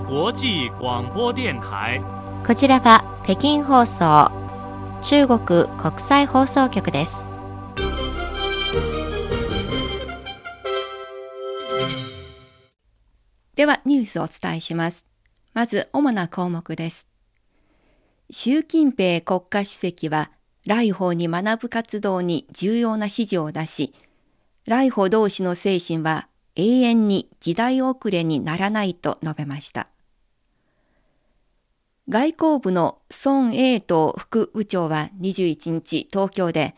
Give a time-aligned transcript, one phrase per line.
[0.00, 2.00] 際广播電台。
[2.44, 4.30] こちらは北京放送
[5.02, 5.38] 中国
[5.78, 7.24] 国際放送局です。
[13.54, 15.06] ではニュースをお伝えします。
[15.52, 17.08] まず主な項目です。
[18.30, 20.32] 習近平国家主席は
[20.66, 23.94] 来訪に学ぶ活動に重要な指示を出し、
[24.66, 26.26] 来訪同士の精神は
[26.56, 29.88] 永遠に時代遅れにならないと述べました。
[32.08, 36.74] 外交部の孫英東副部長は21日東京で、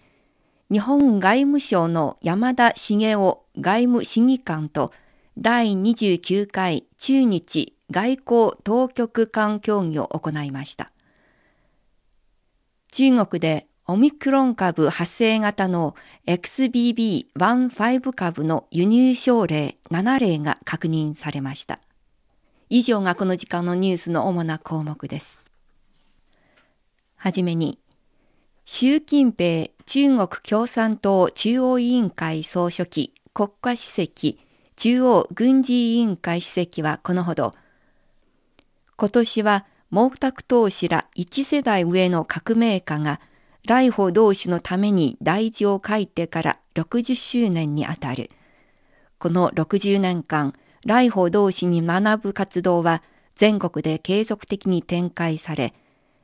[0.70, 4.92] 日本外務省の山田茂雄外務審議官と
[5.38, 10.92] 第29回中日外交当局間協議を行いました。
[12.92, 15.94] 中国でオミクロン株発生型の
[16.26, 21.78] XBB.1.5 株の輸入症例7例が確認されました。
[22.68, 25.44] 以上がこの時間のニュースの主な項目です。
[27.14, 27.78] はじめに、
[28.64, 34.40] 習近平中国共産党中央委員会総書記国家主席
[34.74, 37.54] 中央軍事委員会主席はこのほど、
[38.96, 43.20] 今年は毛沢東氏ら一世代上の革命家が
[43.66, 48.30] 来訪同士のために大事を書いてから60周年にあたる。
[49.18, 53.02] この60年間、来訪同士に学ぶ活動は
[53.34, 55.74] 全国で継続的に展開され、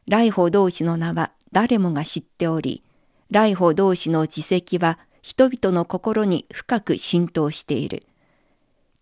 [0.06, 2.84] 来訪同士の名は誰もが知っており、
[3.32, 8.04] 来訪同士の実績は人々の心に深く浸透している。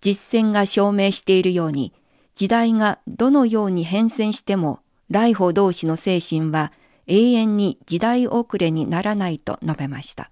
[0.01, 1.93] 実践が証明しているように、
[2.35, 6.73] 時代がどのように変遷しても、来訪同士の精神は
[7.11, 10.31] 永遠に時代遅れにならないと述べました。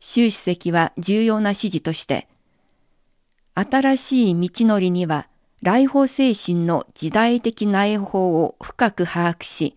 [0.00, 2.28] 習主席は重要な指示として、
[3.54, 5.28] 新しい道のりには
[5.62, 9.76] 来訪精神の時代的内包を深く把握し、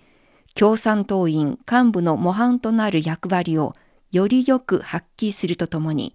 [0.53, 3.73] 共産党員幹部の模範となる役割を
[4.11, 6.13] よりよく発揮するとともに、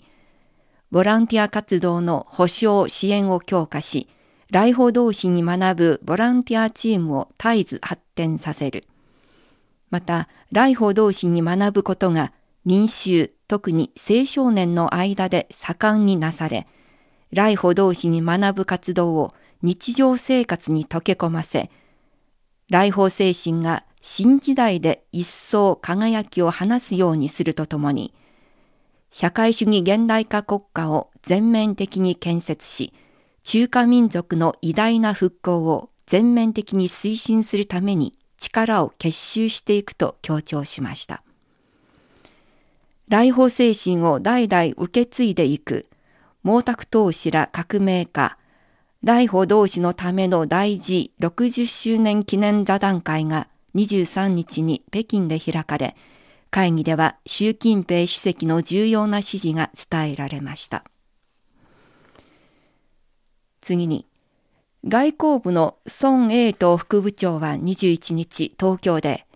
[0.91, 4.09] ボランティア活動の保障支援を強化し、
[4.50, 8.84] 来訪同士に学ぶボランティアチームを絶えず発展させる。
[9.91, 12.33] また、来訪同士に学ぶことが
[12.65, 16.67] 民衆、特に青少年の間で盛んになされ、
[17.33, 21.71] 来訪同士に学ぶ活動を日常生活に溶け込ませ、
[22.71, 28.15] 来訪精神が新時代で一層輝きを放すようにするとともに、
[29.11, 32.93] 社会主義現代化国家を全面的に建設し、
[33.43, 41.23] 中華民族の偉大な復興を全面的に推進するために力を結集していくと強調しました。
[43.09, 45.87] 来訪精神を代々受け継いでいく
[46.45, 48.39] 毛沢東氏ら革命家、
[49.03, 55.97] 来訪同士のための大事60周年記念座談会が23日に北京で開かれ、
[56.50, 60.84] 会議では習近平主席の重要な指示が伝えられました。
[63.61, 64.06] 次に、
[64.87, 69.27] 外交部の孫英東副部長は21日東京で、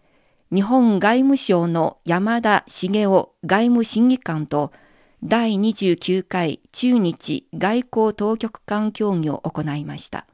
[0.53, 3.09] 日本外務省の山田茂雄
[3.45, 4.73] 外務審議官と
[5.23, 10.27] 第29回中日外交当局間協議を行いました。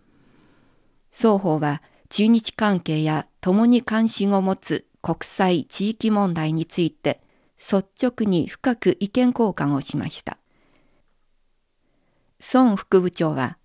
[1.10, 7.20] 双方は中日関係や共に関心を持つ国際地域問題について
[7.58, 10.38] 率直に深く意見交換をしました。
[12.54, 13.58] 孫副部長は、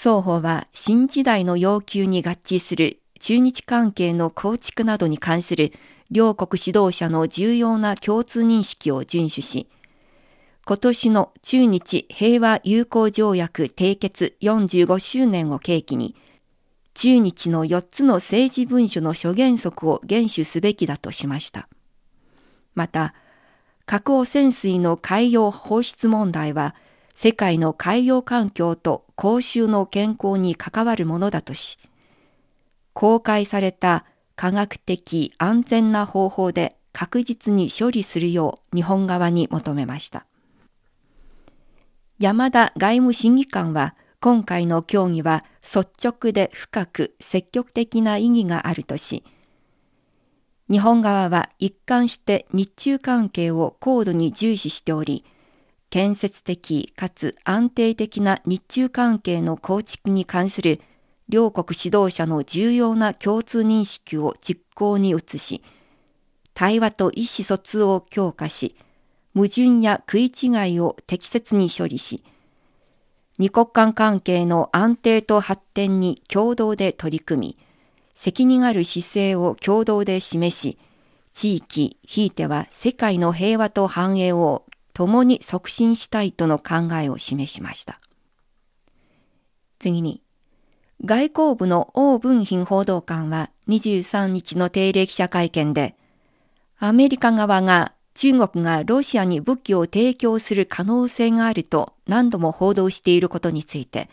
[0.00, 5.72] 双方は新時代の要求に合致する中日関係の構築などに関する
[6.08, 9.68] 両国指導者の重要な共通認識を遵守し、
[10.64, 16.14] 今年の中日平和友好条約締結45周年を契機に、
[16.94, 21.68] 中日の4つの政治文書の諸原則を厳守すべきだとしました。
[22.76, 23.14] また、
[23.84, 26.76] 核汚染水の海洋放出問題は、
[27.20, 31.76] 世界の海洋環境と公衆の健康に関わるものだとし、
[32.92, 34.04] 公開された
[34.36, 40.26] 科学的安全な方法で確実に処理するよう日本側に求めました。
[42.20, 49.24] 山田外務審議官は今回の協議は率直で深く積極的な意義があるとし、
[50.70, 55.24] 日本側は一貫して日中関係を高度に重視しており、
[55.90, 60.80] 建設的かつ安定的な日中関係の構築に関する
[61.28, 65.62] 両国指導者の重要な共通認識を実行に移し、
[66.54, 68.76] 対話と意思疎通を強化し、
[69.34, 72.24] 矛盾や食い違いを適切に処理し、
[73.38, 77.58] 二国間関係の安定と発展に共同で取り組み、
[78.14, 80.78] 責任ある姿勢を共同で示し、
[81.34, 84.64] 地域、ひいては世界の平和と繁栄を
[84.98, 88.00] 共に促進したいとの考えを示しました。
[89.78, 90.22] 次に、
[91.04, 95.94] 外交部の王文賓報道官は23日の定例記者会見で、
[96.80, 104.10] アメリカ側が中国がロシアに武器を提供する可能性があると何度も報道していることについて、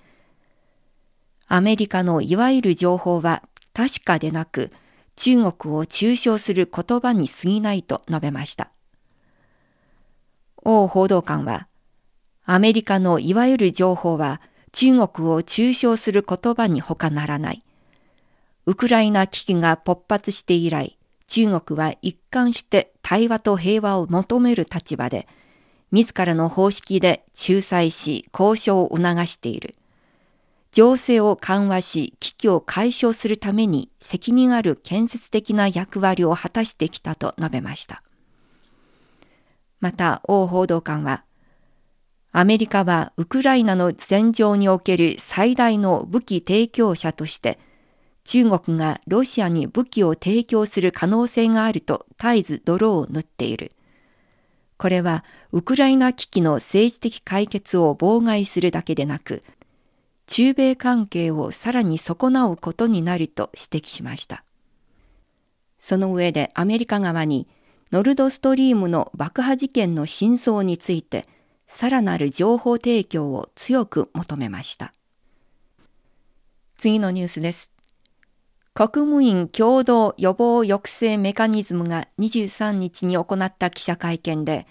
[1.48, 3.42] アメリカのいわゆる情報は
[3.74, 4.72] 確かでなく、
[5.16, 8.75] 中国を中傷する言葉に過ぎないと述べました。
[10.66, 11.68] 王報道官は、
[12.44, 14.42] アメリカのいわゆる情報は
[14.72, 17.64] 中国を中傷する言葉に他ならない。
[18.66, 20.98] ウクライナ危機が勃発して以来、
[21.28, 25.28] 中国は一貫して対話と平和を求める立場で、
[25.92, 29.76] 自らの方式で仲裁し交渉を促している。
[30.72, 38.02] 情勢を緩和し危機を解消するために責任ある建設的な役割を果たしてきたと述べました。
[39.86, 41.24] また、王報道官は、
[42.32, 47.60] アメリカはウクライナの戦場における最大の武器提供者として、
[48.24, 53.74] 中国がロシアに武器を提供する可能性があると絶えず泥を塗っている。
[54.78, 59.44] これはウクライナ危機の政治的解決を妨害するだけでなく、
[60.26, 64.44] 中米関係をさらに損なうことになると指摘しました。
[65.80, 67.48] その上でアメリカ側に
[67.96, 71.26] ノルドストリームの爆破事件の真相について
[71.66, 74.92] さらなる情報提供を強く求めました。
[76.76, 77.72] 次のニュースです。
[78.74, 84.68] 国務院共同予防抑制メカニズムが23日に行った記者会見で、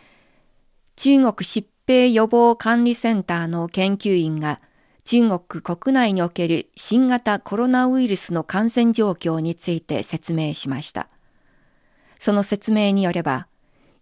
[0.97, 4.61] 中国疾病予防管理センターの研究員が
[5.07, 11.09] 中国国内における新型コロナウイルスの感染状況について説明しました。
[12.19, 13.49] その説明によれば、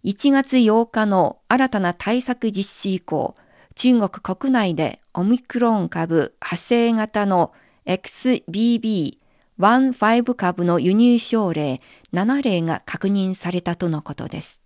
[0.03, 3.35] 1月8日の新たな対策実施以降、
[3.75, 7.53] 中国国内でオミクロン株派生型の
[7.85, 11.81] XBB.1.5 株の輸入症例
[12.13, 14.61] 7例が確認されたとのことです。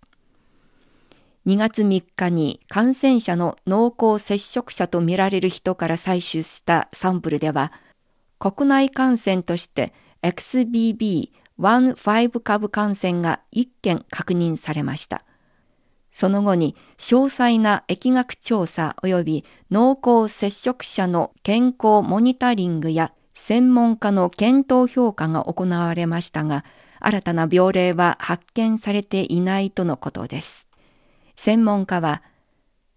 [1.46, 7.72] 2月3日に感染者の濃厚接触者とみられる人から採取したサンプルでは、
[8.38, 15.24] 国内感染として XBB 1.5株感染が1件確認されました。
[16.10, 26.64] その後に詳細な疫学調査及び濃厚接触者の健康モニタリングや専門家の検討評価が行われましたが、
[27.00, 30.68] 新たな病例は発見されていないとのことです。
[31.36, 32.22] 専門家は、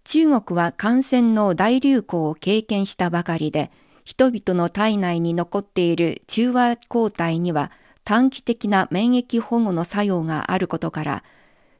[0.02, 3.70] 中国は感染の大流行を経験したばかりで、
[4.04, 7.70] 人々の体内に残っている中和抗体には
[8.04, 11.24] 短期的な免疫保護の作用があることから、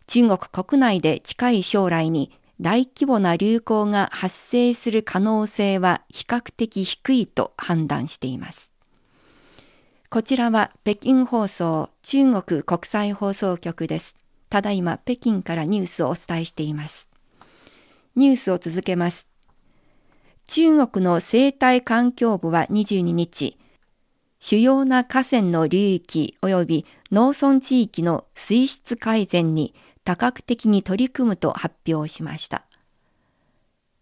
[0.07, 8.73] 中国国内で近い将来に大規模な流行が発生する可能性は比較的低いと判断しています。
[10.11, 14.17] こちらは北京放送中国国際放送局です。
[14.49, 17.09] ただいま北京からニュースをお伝えしています。
[18.15, 19.29] ニュースを続けます。
[20.45, 23.57] 中国の生態環境部は22日、
[24.45, 29.73] 主要な河川の流域及び農村地域の水質改善に
[30.03, 32.67] 多角的に取り組むと発表しました。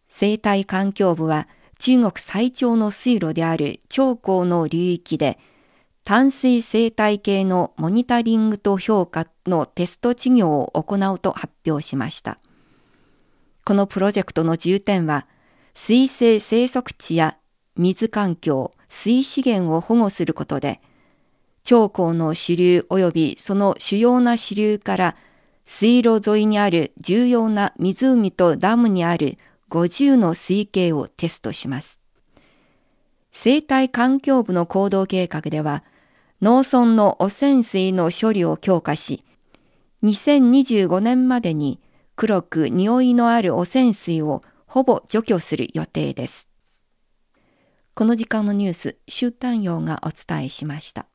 [0.09, 1.47] 生態環境部は
[1.79, 5.39] 中国最長の水路である長江の流域で
[6.05, 12.39] 淡水生態系のモニタリングと評価のテスト事業を行うと発表しました。
[13.67, 15.27] このプロジェクトの重点は
[15.75, 17.37] 水生生息地や
[17.81, 20.81] 水環境、水資源を保護することで
[21.65, 25.17] 長江の支流及びその主要な支流から
[25.65, 29.39] 水路沿いにある重要な湖とダムにある
[29.71, 32.01] 50の水系をテストします。
[33.33, 35.85] 生態環境部の行動計画では、
[36.43, 39.25] 農村の汚染水の処理を強化し、
[40.03, 41.79] 2025年までに
[42.17, 46.50] 黒く匂いのある汚染水をほぼ除去する予定です。
[47.95, 51.10] この時間のニュース、週単陽がお伝えしました。